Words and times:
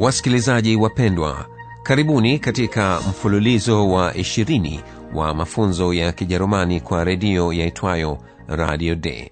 Wasikilizaji 0.00 0.76
wapendwa, 0.76 1.46
karibuni 1.82 2.38
katika 2.38 3.00
mfululizo 3.10 3.88
wa 3.90 4.14
ishirini 4.14 4.80
wa 5.14 5.34
mafunzo 5.34 5.94
ya 5.94 6.12
Kijerumani 6.12 6.80
kwa 6.80 7.04
redio 7.04 7.52
yaitwayo 7.52 8.18
Radio 8.48 8.94
Day. 8.94 9.30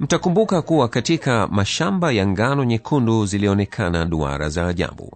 Mtakumbuka 0.00 0.62
kuwa 0.62 0.88
katika 0.88 1.46
mashamba 1.46 2.12
ya 2.12 2.26
ngano 2.26 2.64
nyekundu 2.64 3.26
zilionekana 3.26 4.04
duara 4.04 4.48
za 4.48 4.66
ajabu, 4.68 5.12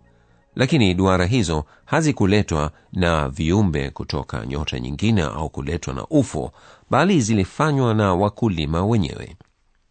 lakini 0.57 0.95
duara 0.95 1.27
hizo 1.27 1.65
hazikuletwa 1.85 2.71
na 2.93 3.29
viumbe 3.29 3.91
kutoka 3.91 4.47
nyota 4.47 4.81
nyingine 4.81 5.23
au 5.23 5.49
kuletwa 5.51 5.95
na 5.95 6.07
UFO, 6.11 6.53
bali 6.91 7.21
zilifanywa 7.21 7.95
na 7.95 8.15
wakulima 8.15 8.87
wenyewe. 8.87 9.37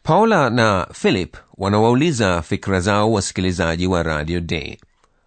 Paula 0.03 0.49
na 0.49 0.87
Philip 0.93 1.37
wanawauliza 1.57 2.41
fikra 2.41 2.79
zao 2.79 3.11
wasikilizaji 3.11 3.87
wa 3.87 4.03
Radio 4.03 4.39
Day. 4.39 4.77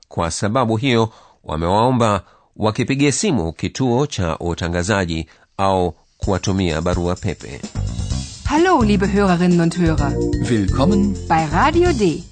Kwa 0.08 0.30
sababu 0.30 0.76
hiyo, 0.76 1.12
wamewaomba 1.44 2.22
wakipigia 2.56 3.12
simu 3.12 3.52
kituo 3.52 4.06
cha 4.06 4.38
utangazaji 4.38 5.26
au 5.56 5.94
kuwatumia 6.18 6.80
barua 6.80 7.14
pepe. 7.16 7.60
Hallo, 8.44 8.82
liebe 8.84 9.06
Hörerinnen 9.06 9.60
und 9.60 9.76
Hörer, 9.78 10.12
Willkommen 10.50 11.16
bei 11.28 11.46
Radio 11.46 11.92
D, 11.92 12.22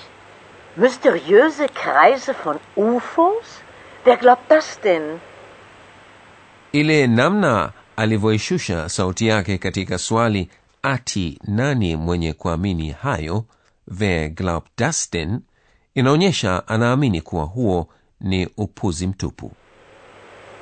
Mysteriöse 0.75 1.67
Kreise 1.81 2.33
von 2.33 2.59
UFOs? 2.75 3.49
Wer 4.05 4.17
glaubt 4.17 4.49
das 4.49 4.79
denn? 4.83 5.19
Ile 6.71 7.07
namna 7.07 7.71
alivyoishusha 7.95 8.89
sauti 8.89 9.27
yake 9.27 9.57
katika 9.57 9.97
swali 9.97 10.49
ati 10.83 11.39
nani 11.47 11.95
mwenye 11.95 12.33
kuamini 12.33 12.91
hayo, 12.91 13.45
wer 13.99 14.29
glaubt 14.29 14.67
das 14.77 15.11
denn, 15.11 15.39
inaonyesha 15.95 16.67
anaamini 16.67 17.21
kuwa 17.21 17.43
huo 17.43 17.87
ni 18.21 18.47
upuzi 18.57 19.07
mtupu. 19.07 19.51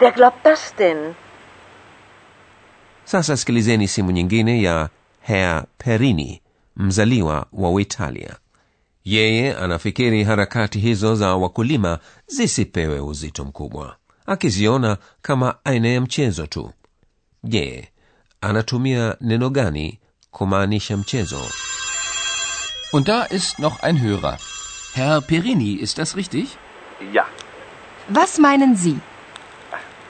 Wer 0.01 0.11
glaubt 0.13 0.44
das 0.45 0.75
denn? 0.77 1.13
Sasa 3.03 3.38
sikilizeni 3.38 3.88
simu 3.88 4.11
nyingine 4.11 4.61
ya 4.61 4.89
Herr 5.21 5.65
Perini, 5.77 6.41
mzaliwa 6.77 7.45
wa 7.53 7.69
Uitalia. 7.69 8.35
Yeye 9.05 9.55
anafikiri 9.55 10.23
harakati 10.23 10.79
hizo 10.79 11.15
za 11.15 11.35
wakulima 11.35 11.99
zisipewe 12.27 12.99
uzito 12.99 13.45
mkubwa, 13.45 13.95
akiziona 14.25 14.97
kama 15.21 15.55
aina 15.63 15.88
ya 15.88 16.01
mchezo 16.01 16.47
tu. 16.47 16.71
Je, 17.43 17.88
anatumia 18.41 19.15
neno 19.21 19.49
gani 19.49 19.99
kumaanisha 20.31 20.97
mchezo? 20.97 21.41
Und 22.94 23.07
da 23.07 23.25
ist 23.29 23.59
noch 23.59 23.83
ein 23.83 23.97
Hörer. 23.97 24.38
Herr 24.94 25.21
Perini, 25.21 25.73
ist 25.73 25.97
das 25.97 26.15
richtig? 26.15 26.47
Ja, 27.13 27.25
Was 28.09 28.39
meinen 28.39 28.75
Sie? 28.75 28.97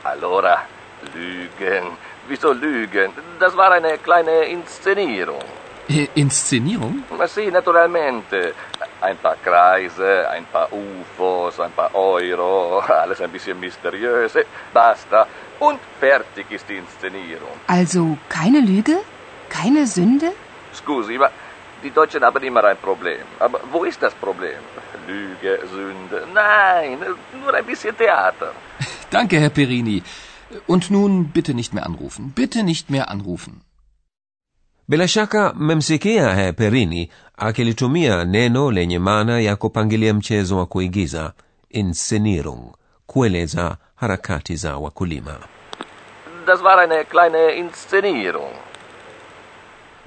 allora, 0.03 0.57
Lügen. 1.16 1.84
Wieso 2.29 2.53
Lügen? 2.53 3.11
Das 3.39 3.55
war 3.57 3.72
eine 3.72 3.97
kleine 3.97 4.45
Inszenierung. 4.45 5.44
Äh, 5.90 6.08
Inszenierung? 6.16 7.03
Ma 7.18 7.28
sì, 7.28 7.50
naturalmente. 7.50 8.53
Ein 9.00 9.18
paar 9.18 9.38
Kreise, 9.44 10.28
ein 10.30 10.46
paar 10.52 10.68
UFOs, 10.72 11.59
ein 11.59 11.72
paar 11.72 11.94
Euro, 11.94 12.80
alles 13.03 13.22
ein 13.22 13.31
bisschen 13.31 13.59
mysteriös. 13.59 14.36
Eh, 14.36 14.46
Basta. 14.74 15.28
Und 15.59 15.80
fertig 16.00 16.46
ist 16.52 16.68
die 16.68 16.78
Inszenierung. 16.78 17.56
Also 17.68 18.18
keine 18.28 18.59
Lüge? 18.59 18.97
Keine 19.50 19.88
Sünde? 19.88 20.34
Scusi, 20.74 21.18
ma 21.18 21.30
die 21.84 21.92
Deutschen 21.92 22.24
haben 22.24 22.44
immer 22.44 22.64
ein 22.64 22.78
Problem. 22.78 23.22
Aber 23.40 23.59
wo 23.72 23.84
ist 23.84 24.02
das 24.02 24.14
Problem? 24.16 24.59
Lüge, 25.08 25.59
Sünde. 25.72 26.28
Nein, 26.34 26.97
nur 27.40 27.53
ein 27.53 27.66
bisschen 27.66 27.96
Theater. 27.96 28.52
Danke, 29.11 29.40
Herr 29.40 29.50
Perini. 29.52 30.03
Und 30.66 30.90
nun 30.90 31.29
bitte 31.29 31.53
nicht 31.53 31.73
mehr 31.73 31.85
anrufen. 31.85 32.32
Bitte 32.35 32.64
nicht 32.64 32.90
mehr 32.90 33.09
anrufen. 33.09 33.61
Bila 34.87 35.07
shaka 35.07 35.53
mmemsikia 35.53 36.35
heperini 36.35 37.11
akilitumia 37.37 38.25
neno 38.25 38.72
lenye 38.72 38.99
maana 38.99 39.39
ya 39.39 39.55
kupangilia 39.55 40.13
mchezo 40.13 40.57
wa 40.57 40.66
kuigiza 40.66 41.34
inszenierung 41.69 42.73
kueleza 43.07 43.78
harakati 43.95 44.55
za 44.55 44.78
wakulima 44.78 45.39
Das 46.45 46.61
war 46.61 46.79
eine 46.79 47.03
kleine 47.03 47.55
Inszenierung. 47.57 48.53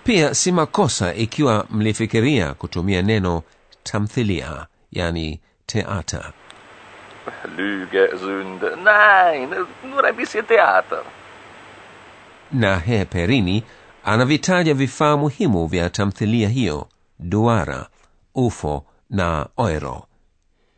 pia 0.04 0.34
si 0.34 0.52
makosa 0.52 1.14
ikiwa 1.14 1.66
mlifikiria 1.70 2.54
kutumia 2.54 3.02
neno 3.02 3.42
tamthilia 3.82 4.66
yani 4.92 5.40
teater 5.66 6.32
Lüge, 7.56 8.08
Sünde. 8.18 8.66
Nein, 8.76 9.50
nur 9.90 10.06
ein 10.06 10.16
bisschen 10.16 10.46
Theater. 10.46 11.02
na 12.52 12.78
he 12.78 13.04
perini 13.04 13.62
anavitaja 14.04 14.74
vifaa 14.74 15.16
muhimu 15.16 15.66
vya 15.66 15.90
tamthilia 15.90 16.48
hiyo 16.48 16.88
duara 17.18 17.86
ufo 18.34 18.84
na 19.10 19.46
oiro 19.56 20.02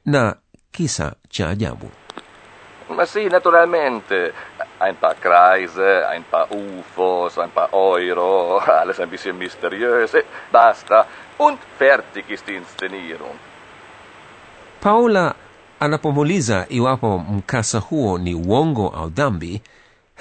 na 0.05 0.37
kisa 0.71 1.13
cha 1.29 1.49
ajabu 1.49 1.91
Ma 2.97 3.07
si 3.07 3.25
naturalmente. 3.29 4.33
Ein 4.81 4.97
paar 4.97 5.15
Kreise, 5.15 6.07
ein 6.07 6.25
paar 6.25 6.47
UFOs, 6.51 7.39
ein 7.39 7.51
paar 7.51 7.69
Euro, 7.73 8.59
alles 8.81 9.01
ein 9.01 9.09
bisschen 9.11 9.39
mysteriös. 9.39 10.13
Basta. 10.53 11.07
Und 11.39 11.59
fertig 11.79 12.25
ist 12.31 12.47
die 12.49 12.55
Inszenierung. 12.57 13.37
paula 14.81 15.35
anapomuliza 15.81 16.67
iwapo 16.69 17.19
mkasa 17.19 17.79
huo 17.79 18.19
ni 18.19 18.35
uongo 18.35 18.89
au 18.89 19.11
dhambi 19.11 19.63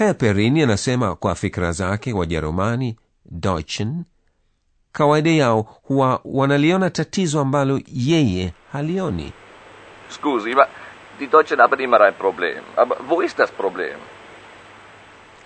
heperini 0.06 0.62
anasema 0.64 1.16
kwa 1.16 1.36
fikra 1.36 1.72
zake 1.72 2.14
wajerumani 2.14 2.96
deutschen 3.26 4.04
kawaida 4.92 5.30
yao 5.32 5.62
huwa 5.84 6.22
wanaliona 6.26 6.90
tatizo 6.90 7.40
ambalo 7.42 7.82
yeye 7.94 8.54
halioni 8.72 9.34
Scusi, 10.10 10.56
ma 10.56 10.68
die 11.20 11.28
Deutschen 11.28 11.60
haben 11.60 11.80
immer 11.80 12.02
ein 12.02 12.14
Problem. 12.14 12.64
Aber 12.78 12.98
wo 13.10 13.24
ist 13.24 13.38
das 13.38 13.52
Problem? 13.52 13.98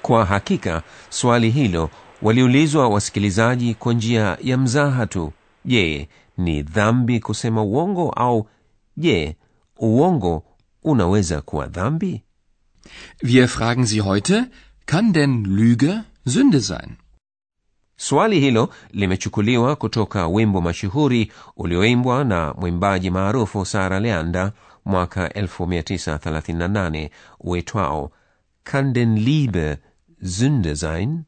kwa 0.02 0.25
hakika 0.25 0.81
swali 1.10 1.50
hilo 1.50 1.90
waliulizwa 2.22 2.90
wasikilizaji 2.90 3.74
kwa 3.74 3.94
njia 3.94 4.38
ya 4.42 4.57
mzaha 4.57 5.06
tu 5.07 5.34
je 5.66 6.10
ni 6.38 6.62
dhambi 6.63 7.19
kusema 7.19 7.63
uongo 7.63 8.10
au 8.10 8.48
je 8.98 9.36
uongo 9.80 10.44
unaweza 10.84 11.42
kuwa 11.42 11.66
dhambi 11.68 12.24
Wir 13.21 13.47
fragen 13.47 13.85
Sie 13.85 14.01
heute, 14.01 14.49
kann 14.85 15.13
denn 15.13 15.43
Lüge 15.45 16.03
Sünde 16.25 16.59
sein? 16.59 16.97
swali 17.97 18.39
hilo 18.39 18.69
limechukuliwa 18.91 19.75
kutoka 19.75 20.27
wimbo 20.27 20.61
mashuhuri 20.61 21.31
ulioimbwa 21.57 22.23
na 22.23 22.53
mwimbaji 22.53 23.09
maarufu 23.09 23.65
sara 23.65 23.99
leanda 23.99 24.51
mwaka 24.85 25.27
1938 25.27 27.09
uitwao 27.39 28.11
kann 28.63 28.93
denn 28.93 29.17
liebe 29.17 29.77
sünde 30.23 30.75
sein 30.75 31.23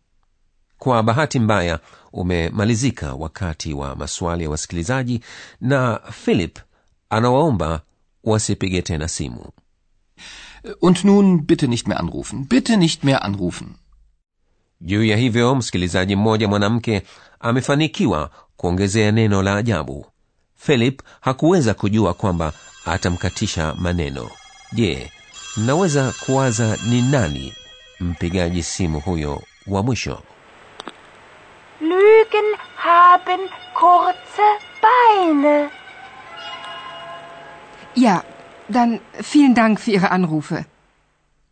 kwa 0.77 1.03
bahati 1.03 1.39
mbaya 1.39 1.79
umemalizika 2.13 3.13
wakati 3.13 3.73
wa 3.73 3.95
maswali 3.95 4.43
ya 4.43 4.49
wasikilizaji 4.49 5.21
na 5.61 5.99
philip 6.11 6.59
anawaomba 7.09 7.81
wasipige 8.23 8.81
tena 8.81 9.07
simu 9.07 9.45
Und 10.79 11.03
nun 11.03 11.45
bitte 11.45 11.67
nicht 11.67 11.87
mehr 11.87 11.99
anrufen. 11.99 12.47
Bitte 12.47 12.77
nicht 12.77 13.03
mehr 13.03 13.23
anrufen. 13.23 13.75
juu 14.81 15.03
ya 15.03 15.17
hivyo 15.17 15.55
msikilizaji 15.55 16.15
mmoja 16.15 16.47
mwanamke 16.47 17.03
amefanikiwa 17.39 18.29
kuongezea 18.57 19.11
neno 19.11 19.41
la 19.43 19.55
ajabu 19.55 20.05
philip 20.55 21.01
hakuweza 21.21 21.73
kujua 21.73 22.13
kwamba 22.13 22.53
atamkatisha 22.85 23.75
maneno 23.77 24.29
je 24.73 25.11
mnaweza 25.57 26.13
kuwaza 26.25 26.77
ni 26.89 27.01
nani 27.01 27.53
mpigaji 27.99 28.63
simu 28.63 28.99
huyo 28.99 29.41
wa 29.67 29.83
mwisho 29.83 30.21
Lügen 31.81 32.57
haben 32.75 33.39
kurze 33.73 34.49
Beine. 34.81 35.69
Ja, 37.95 38.23
dann 38.69 38.99
vielen 39.21 39.53
Dank 39.55 39.79
für 39.79 39.91
Ihre 39.91 40.11
Anrufe. 40.11 40.65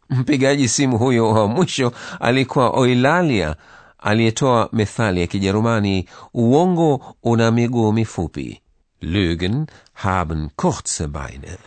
mpigaji 0.09 0.67
simu 0.69 0.97
huyo 0.97 1.29
wa 1.29 1.47
mwisho 1.47 1.91
alikuwa 2.19 2.69
oilalia 2.69 3.55
aliyetoa 3.99 4.69
methali 4.71 5.21
ya 5.21 5.27
kijerumani 5.27 6.09
uongo 6.33 7.15
una 7.23 7.51
miguu 7.51 7.91
mifupi 7.91 8.61
lügen 9.01 9.65
haben 9.93 10.49
kurze 10.55 11.07
beine 11.07 11.57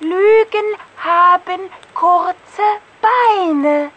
Lügen 0.00 0.76
haben 0.96 1.60
kurze 1.94 2.62
Beine. 3.02 3.90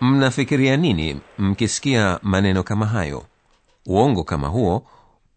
mnafikiria 0.00 0.76
nini 0.76 1.20
mkisikia 1.38 2.18
maneno 2.22 2.62
kama 2.62 2.86
hayo 2.86 3.24
uongo 3.86 4.24
kama 4.24 4.48
huo 4.48 4.86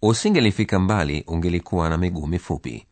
usingelifika 0.01 0.79
mbali 0.79 1.23
ungelikuwa 1.27 1.89
na 1.89 1.97
miguu 1.97 2.27
mifupi 2.27 2.85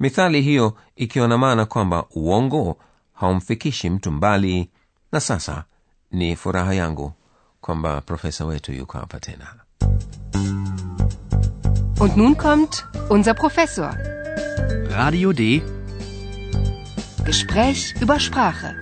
mithali 0.00 0.42
hiyo 0.42 0.76
ikiwa 0.96 1.28
na 1.28 1.38
maana 1.38 1.66
kwamba 1.66 2.04
uongo 2.14 2.76
haumfikishi 3.12 3.90
mtu 3.90 4.10
mbali 4.12 4.70
na 5.12 5.20
sasa 5.20 5.64
ni 6.10 6.36
furaha 6.36 6.74
yangu 6.74 7.12
kwamba 7.60 8.00
profesa 8.00 8.44
wetu 8.44 8.72
yuko 8.72 8.98
hapa 8.98 9.20
tena 9.20 9.46
Und 12.00 12.16
nun 12.16 12.34
kommt 12.36 12.84
unser 13.10 13.34
Professor. 13.34 13.96
Radio 14.90 15.32
D. 15.32 15.62
Gespräch 17.24 17.94
über 18.02 18.20
Sprache. 18.20 18.74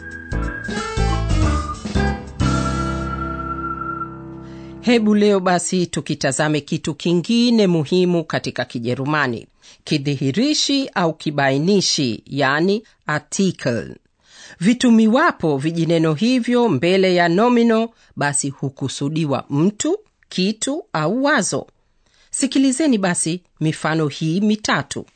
hebu 4.81 5.15
leo 5.15 5.41
basi 5.41 5.87
tukitazame 5.87 6.61
kitu 6.61 6.95
kingine 6.95 7.67
muhimu 7.67 8.25
katika 8.25 8.65
kijerumani 8.65 9.47
kidhihirishi 9.87 10.89
au 10.95 11.15
kibainishi 11.15 12.23
yani 12.27 12.83
article 13.07 13.97
vitumiwapo 14.61 15.59
vijineno 15.59 16.15
hivyo 16.15 16.69
mbele 16.69 17.15
ya 17.15 17.29
nomino 17.29 17.91
basi 18.17 18.49
hukusudiwa 18.51 19.47
mtu 19.51 19.99
kitu 20.29 20.85
au 20.93 21.25
wazo 21.25 21.67
sikilizeni 22.31 22.99
basi 22.99 23.43
mifano 23.61 24.09
hii 24.09 24.41
mitatu 24.41 25.07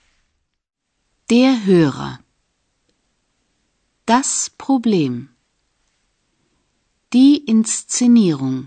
Der 1.29 1.55
Hörer. 1.67 2.19
Das 4.07 4.51
Problem. 4.59 5.29
Die 7.13 7.35
Inszenierung. 7.37 8.65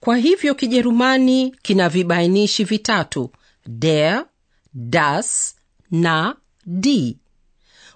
kwa 0.00 0.16
hivyo 0.16 0.54
kijerumani 0.54 1.50
kina 1.62 1.88
vibainishi 1.88 2.64
vitatu 2.64 3.30
der 3.66 4.26
das 4.74 5.56
na 5.90 6.36
die 6.66 7.16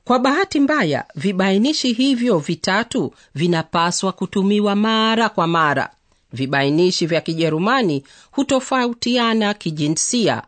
kwa 0.05 0.19
bahati 0.19 0.61
mbaya 0.61 1.07
vibainishi 1.15 1.93
hivyo 1.93 2.39
vitatu 2.39 3.15
vinapaswa 3.35 4.13
kutumiwa 4.13 4.75
mara 4.77 5.29
kwa 5.29 5.47
mara. 5.47 5.95
Vibainishi 6.33 7.07
vya 7.07 7.21
kijerumani 7.21 8.05
hutofautiana 8.31 9.55
kijinsia. 9.55 10.43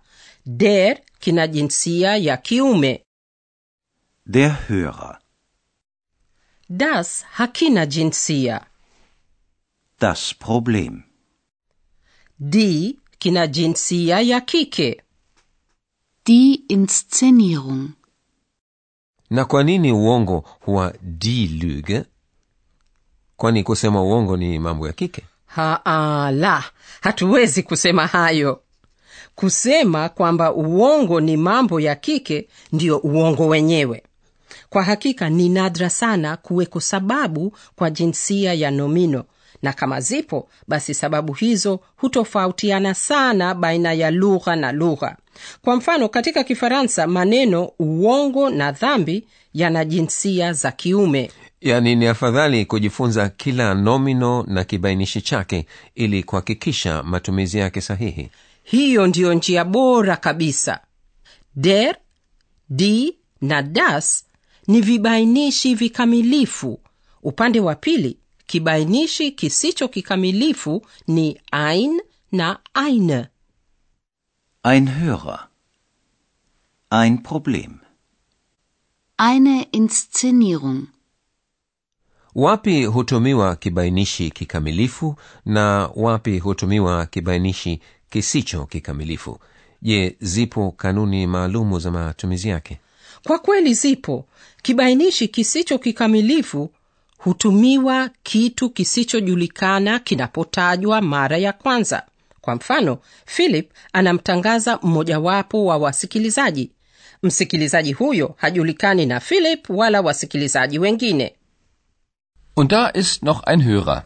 Der 0.46 0.98
kina 1.18 1.46
jinsia 1.46 2.16
ya 2.16 2.36
kiume. 2.36 3.04
Der 4.26 4.56
Hörer. 4.68 5.18
das 6.68 7.24
hakina 7.30 7.86
jinsia. 7.86 8.66
Das 10.00 10.34
Problem. 10.34 11.02
di 12.38 12.98
kina 13.18 13.46
jinsia 13.46 14.20
ya 14.20 14.40
kike 14.40 15.02
Die 16.26 16.54
Inszenierung. 16.68 17.88
na 19.30 19.44
kwa 19.44 19.64
nini 19.64 19.92
uongo 19.92 20.44
huwa 20.60 20.94
die 21.02 21.46
lüge? 21.46 22.04
Kwani 23.36 23.62
kusema 23.64 24.02
uongo 24.02 24.36
ni 24.36 24.58
mambo 24.58 24.86
ya 24.86 24.92
kike? 24.92 25.22
Haa 25.46 26.30
la 26.30 26.64
hatuwezi 27.00 27.62
kusema 27.62 28.06
hayo. 28.06 28.60
Kusema 29.34 30.08
kwamba 30.08 30.54
uongo 30.54 31.20
ni 31.20 31.36
mambo 31.36 31.80
ya 31.80 31.94
kike 31.94 32.48
ndiyo 32.72 32.98
uongo 32.98 33.46
wenyewe. 33.48 34.02
Kwa 34.70 34.82
hakika 34.82 35.28
ni 35.30 35.48
nadra 35.48 35.90
sana 35.90 36.36
kuweko 36.36 36.80
sababu 36.80 37.56
kwa 37.76 37.90
jinsia 37.90 38.54
ya 38.54 38.70
nomino. 38.70 39.24
Na 39.62 39.72
kama 39.72 40.00
zipo 40.00 40.48
basi 40.68 40.94
sababu 40.94 41.32
hizo 41.32 41.80
hutofautiana 41.96 42.94
sana 42.94 43.54
baina 43.54 43.92
ya 43.92 44.10
lugha 44.10 44.56
na 44.56 44.72
lugha 44.72 45.16
kwa 45.62 45.76
mfano 45.76 46.08
katika 46.08 46.44
kifaransa 46.44 47.06
maneno 47.06 47.70
uongo 47.78 48.50
na 48.50 48.72
dhambi 48.72 49.24
yana 49.54 49.84
jinsia 49.84 50.52
za 50.52 50.72
kiume. 50.72 51.30
Yaani 51.60 51.96
ni 51.96 52.06
afadhali 52.06 52.64
kujifunza 52.64 53.28
kila 53.28 53.74
nomino 53.74 54.44
na 54.48 54.64
kibainishi 54.64 55.22
chake 55.22 55.66
ili 55.94 56.22
kuhakikisha 56.22 57.02
matumizi 57.02 57.58
yake 57.58 57.80
sahihi. 57.80 58.30
Hiyo 58.62 59.06
ndiyo 59.06 59.34
njia 59.34 59.64
bora 59.64 60.16
kabisa. 60.16 60.80
Der 61.56 61.96
di 62.70 63.16
na 63.40 63.62
das 63.62 64.24
ni 64.66 64.80
vibainishi 64.80 65.74
vikamilifu. 65.74 66.80
Upande 67.22 67.60
wa 67.60 67.74
pili 67.74 68.16
kibainishi 68.46 69.32
kisicho 69.32 69.88
kikamilifu 69.88 70.86
ni 71.08 71.40
ein 71.52 72.00
na 72.32 72.58
eine 72.88 73.26
Ein 74.62 74.86
Hörer. 75.00 75.48
Ein 76.90 77.22
Problem. 77.22 77.80
Eine 79.16 79.66
Inszenierung. 79.72 80.86
wapi 82.34 82.84
hutumiwa 82.84 83.56
kibainishi 83.56 84.30
kikamilifu 84.30 85.16
na 85.44 85.90
wapi 85.94 86.38
hutumiwa 86.38 87.06
kibainishi 87.06 87.80
kisicho 88.10 88.66
kikamilifu 88.66 89.38
je 89.82 90.16
zipo 90.20 90.70
kanuni 90.70 91.26
maalumu 91.26 91.78
za 91.78 91.90
matumizi 91.90 92.48
yake 92.48 92.80
kwa 93.26 93.38
kweli 93.38 93.74
zipo 93.74 94.26
kibainishi 94.62 95.28
kisicho 95.28 95.78
kikamilifu 95.78 96.70
hutumiwa 97.18 98.10
kitu 98.22 98.70
kisichojulikana 98.70 99.98
kinapotajwa 99.98 101.00
mara 101.00 101.36
ya 101.38 101.52
kwanza 101.52 102.06
kwa 102.40 102.54
mfano 102.54 102.98
philip 103.26 103.72
anamtangaza 103.92 104.78
mmojawapo 104.82 105.64
wa 105.64 105.76
wasikilizaji 105.76 106.72
msikilizaji 107.22 107.92
huyo 107.92 108.34
hajulikani 108.38 109.06
na 109.06 109.20
philip 109.20 109.70
wala 109.70 110.00
wasikilizaji 110.00 110.78
wengine 110.78 111.36
Und 112.56 112.70
da 112.70 112.90
ist 112.92 113.22
noch 113.22 113.42
ein 113.46 113.60
Hörer. 113.62 114.02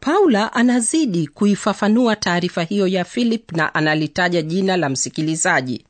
paula 0.00 0.52
anazidi 0.52 1.26
kuifafanua 1.26 2.16
taarifa 2.16 2.62
hiyo 2.62 2.86
ya 2.86 3.04
philip 3.04 3.52
na 3.52 3.74
analitaja 3.74 4.42
jina 4.42 4.76
la 4.76 4.88
msikilizaji 4.88 5.84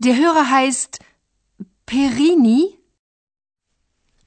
Der 0.00 0.14
Hörer 0.16 0.44
heißt 0.44 0.98
Perini. 1.86 2.78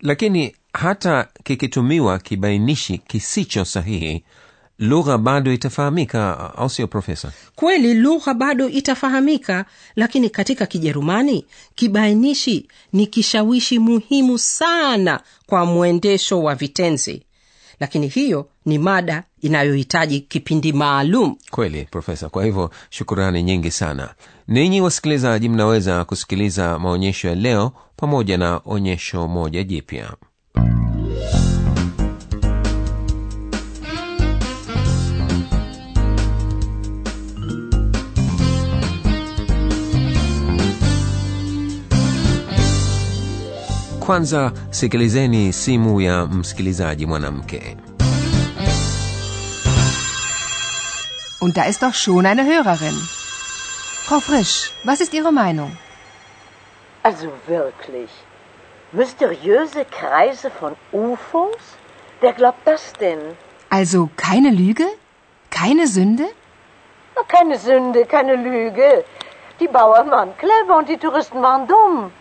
lakini 0.01 0.55
hata 0.73 1.27
kikitumiwa 1.43 2.19
kibainishi 2.19 2.97
kisicho 2.97 3.65
sahihi 3.65 4.23
lugha 4.79 5.17
bado 5.17 5.53
itafahamika 5.53 6.53
au 6.57 6.69
sio 6.69 6.87
profesa? 6.87 7.31
Kweli 7.55 7.93
lugha 7.93 8.33
bado 8.33 8.69
itafahamika 8.69 9.65
lakini 9.95 10.29
katika 10.29 10.65
kijerumani 10.65 11.45
kibainishi 11.75 12.67
ni 12.93 13.07
kishawishi 13.07 13.79
muhimu 13.79 14.37
sana 14.37 15.19
kwa 15.45 15.65
mwendesho 15.65 16.43
wa 16.43 16.55
vitenzi. 16.55 17.23
Lakini 17.79 18.07
hiyo 18.07 18.49
ni 18.65 18.77
mada 18.77 19.23
inayohitaji 19.41 20.19
kipindi 20.19 20.73
maalum. 20.73 21.35
Kweli 21.51 21.87
profesa. 21.91 22.29
Kwa 22.29 22.45
hivyo 22.45 22.71
shukurani 22.89 23.43
nyingi 23.43 23.71
sana. 23.71 24.09
Ninyi 24.47 24.81
wasikilizaji 24.81 25.49
mnaweza 25.49 26.05
kusikiliza 26.05 26.79
maonyesho 26.79 27.27
ya 27.27 27.35
leo 27.35 27.71
pamoja 27.95 28.37
na 28.37 28.61
onyesho 28.65 29.27
moja 29.27 29.63
jipya 29.63 30.13
kwanza 44.07 44.51
sikilizeni 44.69 45.53
simu 45.53 46.01
ya 46.01 46.25
msikilizaji 46.25 47.05
mwanamke 47.05 47.77
Und 51.41 51.55
da 51.55 51.65
ist 51.65 51.81
doch 51.81 51.93
schon 51.93 52.25
eine 52.25 52.43
Hörerin. 52.45 52.97
Frau 54.07 54.19
Frisch, 54.19 54.71
was 54.85 55.01
ist 55.01 55.13
Ihre 55.13 55.31
Meinung? 55.31 55.71
Also 57.03 57.27
wirklich. 57.47 58.09
Mysteriöse 58.91 59.85
Kreise 59.85 60.49
von 60.59 60.75
UFOs? 60.93 61.63
Wer 62.21 62.33
glaubt 62.33 62.65
das 62.65 62.93
denn? 63.01 63.19
Also 63.69 64.09
keine 64.15 64.51
Lüge? 64.51 64.87
Keine 65.49 65.87
Sünde? 65.87 66.25
Keine 67.27 67.57
Sünde, 67.57 68.05
keine 68.05 68.35
Lüge. 68.35 69.03
Die 69.59 69.67
Bauern 69.67 70.09
waren 70.11 70.31
clever 70.37 70.77
und 70.77 70.87
die 70.87 70.97
Touristen 70.97 71.41
waren 71.41 71.67
dumm. 71.67 72.11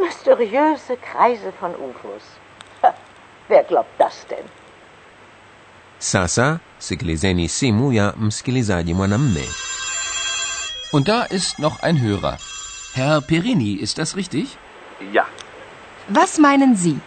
Mysteriöse 0.00 0.96
Kreise 0.96 1.52
von 1.60 1.70
UFOs. 1.76 2.24
Ha, 2.82 2.94
wer 3.48 3.62
glaubt 3.64 3.94
das 3.98 4.26
denn? 4.30 4.44
sasa 5.98 6.58
sikilizeni 6.78 7.48
simu 7.48 7.92
ya 7.92 8.12
msikilizaji 8.16 8.94
mwanamme 8.94 9.44
Und 10.92 11.08
da 11.08 11.24
ist 11.24 11.58
noch 11.58 11.82
ein 11.82 12.00
Hörer. 12.02 12.38
Herr 12.94 13.20
Perini, 13.20 13.74
ist 13.74 13.98
das 13.98 14.16
richtig? 14.16 14.56
Ja, 15.12 15.26
Was 16.08 16.38
meinen 16.38 16.74
Sie? 16.76 16.98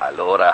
allora, 0.00 0.52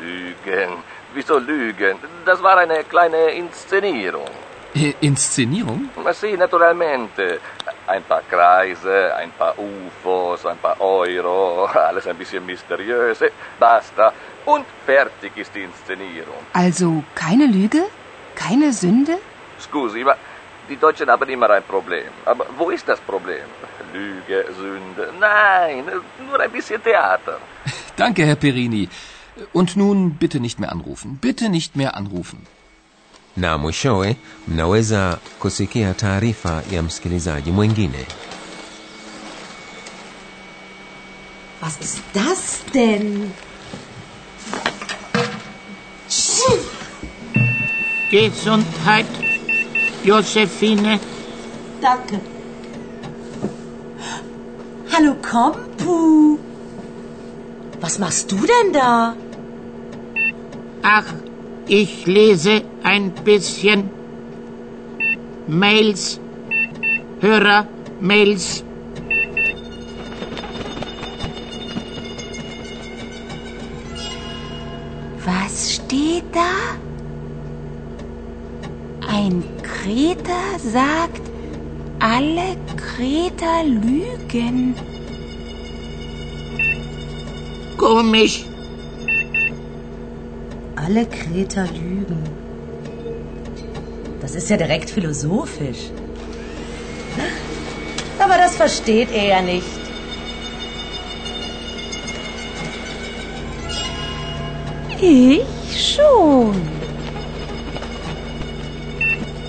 Lügen. 0.00 0.70
Wieso 1.14 1.38
Lügen? 1.38 1.96
Das 2.24 2.42
war 2.42 2.58
eine 2.58 2.84
kleine 2.84 3.30
Inszenierung. 3.32 4.28
Äh, 4.74 4.92
Inszenierung? 5.00 5.88
Sì, 6.12 6.36
naturalmente. 6.36 7.40
Ein 7.86 8.02
paar 8.02 8.22
Kreise, 8.22 9.14
ein 9.16 9.30
paar 9.32 9.54
UFOs, 9.58 10.44
ein 10.46 10.58
paar 10.58 10.80
Euro, 10.80 11.66
alles 11.88 12.06
ein 12.06 12.16
bisschen 12.16 12.44
mysteriös. 12.44 13.22
Eh, 13.22 13.30
Basta. 13.58 14.12
Und 14.44 14.64
fertig 14.84 15.36
ist 15.36 15.54
die 15.54 15.62
Inszenierung. 15.62 16.40
Also 16.52 17.04
keine 17.14 17.46
Lüge? 17.46 17.82
Keine 18.34 18.72
Sünde? 18.72 19.18
Scusi, 19.60 20.04
ma 20.04 20.16
die 20.68 20.76
Deutschen 20.76 21.08
haben 21.08 21.28
immer 21.28 21.48
ein 21.50 21.62
Problem. 21.62 22.08
Aber 22.24 22.46
wo 22.58 22.70
ist 22.70 22.88
das 22.88 23.00
Problem? 23.00 23.46
Lüge, 23.92 24.46
Sünde? 24.52 25.12
Nein, 25.20 25.84
nur 26.28 26.40
ein 26.40 26.50
bisschen 26.50 26.82
Theater. 26.82 27.38
Danke, 27.96 28.24
Herr 28.24 28.36
Perini. 28.36 28.88
Und 29.52 29.76
nun 29.76 30.14
bitte 30.14 30.40
nicht 30.40 30.58
mehr 30.58 30.72
anrufen. 30.72 31.18
Bitte 31.20 31.48
nicht 31.48 31.76
mehr 31.76 31.94
anrufen. 31.96 32.46
Na 33.36 33.58
mwishowe 33.58 34.16
mnaweza 34.48 35.18
kusikia 35.38 35.94
taarifa 35.94 36.62
ya 36.70 36.82
msikilizaji 36.82 37.50
mwingine 37.52 38.06
Was 41.62 41.80
ist 41.80 41.98
das 42.14 42.64
denn? 42.74 43.30
Gesundheit, 48.10 49.06
Josephine. 50.04 50.98
Danke. 51.82 52.20
Hallo 54.92 55.14
Kompu. 55.14 56.38
Was 57.80 57.98
machst 57.98 58.30
du 58.32 58.36
denn 58.36 58.72
da? 58.72 59.14
Ach, 60.82 61.04
ich 61.66 62.06
lese 62.06 62.62
ein 62.86 63.10
bisschen 63.10 63.90
Mails, 65.48 66.20
Hörer-Mails. 67.20 68.62
Was 75.24 75.74
steht 75.74 76.24
da? 76.32 76.76
Ein 79.12 79.42
Kreter 79.62 80.58
sagt, 80.60 81.22
alle 81.98 82.56
Kreter 82.76 83.64
lügen. 83.64 84.76
Komisch. 87.76 88.44
Alle 90.76 91.04
Kreter 91.06 91.66
lügen. 91.66 92.45
Das 94.26 94.34
ist 94.34 94.50
ja 94.50 94.56
direkt 94.56 94.90
philosophisch. 94.90 95.82
Aber 98.18 98.36
das 98.36 98.56
versteht 98.56 99.12
er 99.12 99.24
ja 99.24 99.40
nicht. 99.40 99.78
Ich 105.00 105.46
schon. 105.94 106.60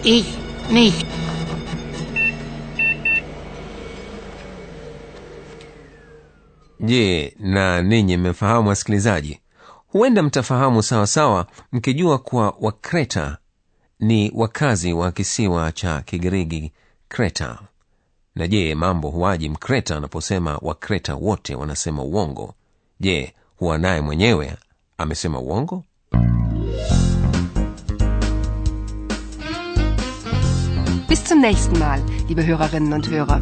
Ich 0.03 0.27
nicht. 0.69 1.05
je 6.79 7.33
na 7.39 7.81
ninyi 7.81 8.17
mmefahamu 8.17 8.69
wasikilizaji 8.69 9.39
huenda 9.87 10.23
mtafahamu 10.23 10.83
sawa 10.83 11.07
sawa 11.07 11.45
mkijua 11.71 12.17
kuwa 12.17 12.57
wakreta 12.61 13.37
ni 13.99 14.31
wakazi 14.35 14.93
wa 14.93 15.11
kisiwa 15.11 15.71
cha 15.71 16.01
kigiriki 16.01 16.71
kreta. 17.07 17.59
Na 18.35 18.47
je 18.47 18.75
mambo 18.75 19.09
huwaji 19.09 19.49
mkreta 19.49 19.97
anaposema 19.97 20.59
wakreta 20.61 21.15
wote 21.15 21.55
wanasema 21.55 22.03
uongo? 22.03 22.53
Je 22.99 23.33
huwa 23.55 23.77
naye 23.77 24.01
mwenyewe 24.01 24.57
amesema 24.97 25.39
uongo? 25.39 25.83
Bis 31.09 31.29
zum 31.29 31.39
nächsten 31.41 31.77
Mal, 31.79 32.01
liebe 32.27 32.43
Hörerinnen 32.45 32.93
und 32.93 33.07
Hörer. 33.09 33.41